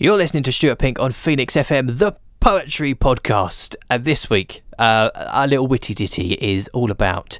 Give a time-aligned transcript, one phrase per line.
[0.00, 3.74] You're listening to Stuart Pink on Phoenix FM, the poetry podcast.
[3.90, 7.38] And this week, uh, our little witty ditty is all about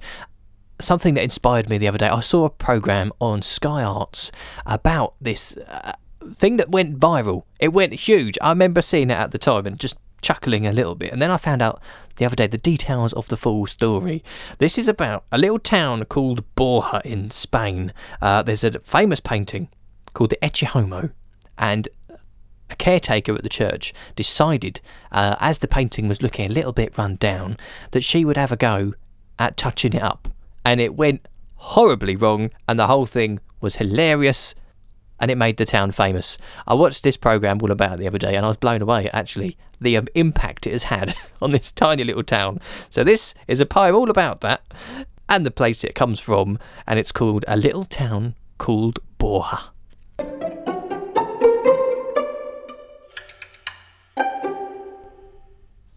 [0.80, 2.08] something that inspired me the other day.
[2.08, 4.32] I saw a program on Sky Arts
[4.66, 5.92] about this uh,
[6.34, 7.44] thing that went viral.
[7.60, 8.36] It went huge.
[8.42, 11.12] I remember seeing it at the time and just chuckling a little bit.
[11.12, 11.80] And then I found out
[12.16, 14.22] the other day the details of the full story.
[14.58, 17.92] This is about a little town called Borja in Spain.
[18.20, 19.68] Uh, there's a famous painting
[20.14, 21.10] called the Ecce Homo,
[21.56, 21.88] and
[22.70, 24.80] a caretaker at the church decided,
[25.12, 27.56] uh, as the painting was looking a little bit run down,
[27.92, 28.94] that she would have a go
[29.38, 30.28] at touching it up.
[30.64, 34.54] And it went horribly wrong, and the whole thing was hilarious,
[35.20, 36.38] and it made the town famous.
[36.66, 39.56] I watched this program all about the other day, and I was blown away, actually,
[39.80, 42.60] the um, impact it has had on this tiny little town.
[42.90, 44.62] So, this is a poem all about that,
[45.28, 49.70] and the place it comes from, and it's called A Little Town Called Borja.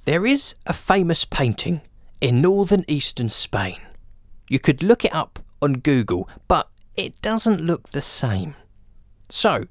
[0.05, 1.81] There is a famous painting
[2.21, 3.77] in northern eastern Spain.
[4.49, 8.55] You could look it up on Google, but it doesn't look the same.
[9.31, 9.63] So,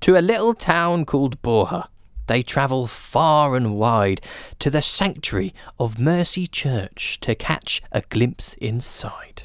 [0.00, 1.88] to a little town called Borja,
[2.26, 4.20] they travel far and wide
[4.58, 9.44] to the sanctuary of Mercy Church to catch a glimpse inside.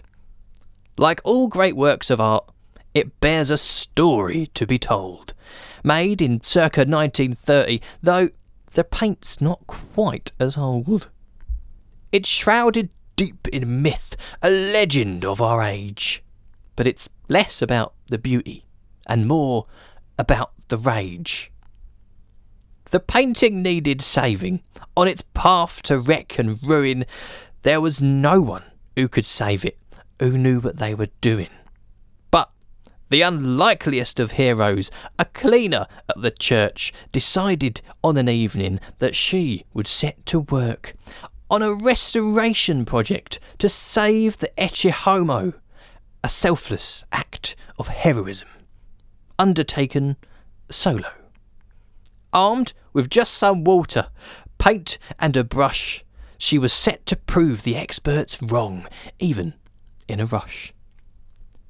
[0.98, 2.50] Like all great works of art,
[2.96, 5.36] it bears a story to be told.
[5.84, 8.30] Made in circa 1930, though
[8.74, 11.10] the paint's not quite as old.
[12.12, 16.24] It's shrouded deep in myth, a legend of our age.
[16.76, 18.66] But it's less about the beauty
[19.10, 19.66] and more
[20.18, 21.52] about the rage.
[22.92, 24.62] The painting needed saving.
[24.96, 27.06] On its path to wreck and ruin,
[27.64, 28.64] there was no one
[28.96, 29.78] who could save it,
[30.20, 31.50] who knew what they were doing
[32.32, 32.50] But
[33.10, 39.66] the unlikeliest of heroes, a cleaner at the church, decided on an evening that she
[39.74, 40.94] would set to work
[41.50, 45.54] on a restoration project to save the Ecce Homo,
[46.24, 48.48] a selfless act of heroism,
[49.40, 50.18] undertaken
[50.70, 51.12] solo.
[52.32, 54.10] Armed with just some water,
[54.60, 56.04] paint, and a brush,
[56.38, 59.56] she was set to prove the experts wrong, even
[60.08, 60.74] in a rush.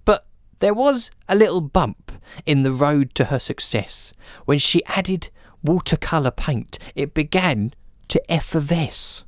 [0.03, 0.25] But
[0.59, 2.11] there was a little bump
[2.45, 4.13] in the road to her success.
[4.45, 5.29] When she added
[5.63, 7.73] watercolour paint, it began
[8.09, 9.25] to effervesce.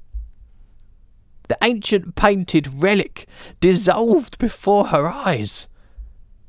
[1.47, 3.28] The ancient painted relic
[3.59, 5.68] dissolved before her eyes.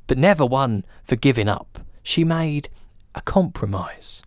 [0.07, 2.69] But never one for giving up, she made
[3.15, 4.23] a compromise.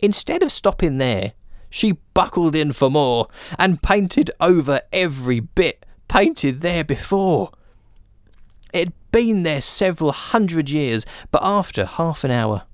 [0.00, 1.32] Instead of stopping there,
[1.70, 7.50] she buckled in for more and painted over every bit painted there before.
[8.72, 12.64] It had been there several hundred years, but after half an hour,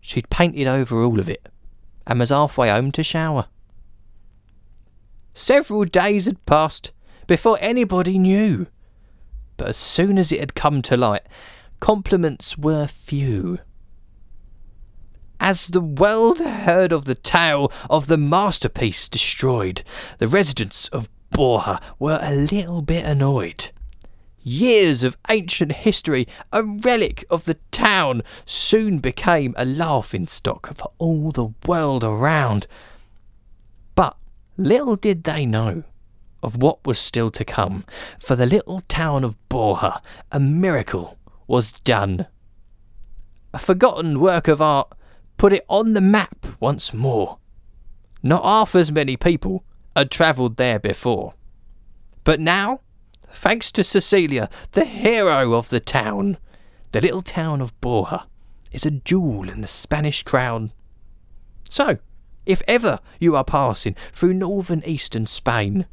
[0.00, 1.48] she'd painted over all of it
[2.06, 3.46] and was halfway home to shower.
[5.34, 6.92] Several days had passed
[7.26, 8.66] before anybody knew,
[9.58, 11.26] but as soon as it had come to light,
[11.80, 13.58] compliments were few.
[15.38, 19.82] As the world heard of the tale of the masterpiece destroyed,
[20.16, 23.70] the residents of Borja were a little bit annoyed
[24.48, 30.90] years of ancient history, a relic of the town, soon became a laughing stock for
[30.98, 32.66] all the world around.
[33.94, 34.16] But
[34.56, 35.84] little did they know
[36.42, 37.84] of what was still to come.
[38.18, 40.00] For the little town of Borja,
[40.30, 42.26] a miracle was done.
[43.52, 44.92] A forgotten work of art
[45.36, 47.38] put it on the map once more.
[48.22, 49.64] Not half as many people
[49.96, 51.34] had travelled there before.
[52.24, 52.80] But now
[53.30, 56.38] thanks to Cecilia, the hero of the town.
[56.92, 58.26] The little town of Borja
[58.72, 60.72] is a jewel in the Spanish crown.
[61.68, 61.98] So,
[62.46, 65.86] if ever you are passing through northern eastern Spain,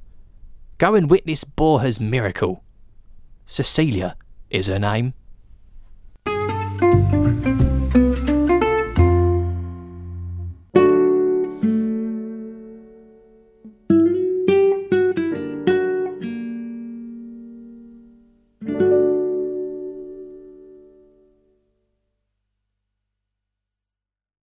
[0.78, 2.64] go and witness Borja's miracle.
[3.46, 4.16] Cecilia
[4.50, 5.14] is her name.